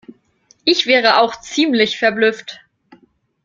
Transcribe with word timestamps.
Ich 0.63 0.87
wäre 0.87 1.21
auch 1.21 1.41
ziemlich 1.41 1.99
verblüfft. 1.99 2.59